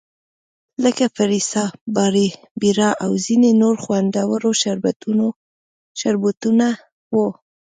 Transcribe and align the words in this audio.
لکه 0.83 1.05
فریسا، 1.17 1.65
باربیرا 1.95 2.89
او 3.03 3.11
ځیني 3.23 3.51
نور 3.61 3.75
خوندور 3.83 4.43
شربتونه 4.61 5.25
وو. 7.15 7.27